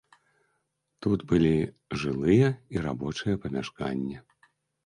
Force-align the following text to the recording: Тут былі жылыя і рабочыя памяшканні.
Тут 1.05 1.19
былі 1.33 1.51
жылыя 2.05 2.49
і 2.77 2.83
рабочыя 2.87 3.41
памяшканні. 3.45 4.17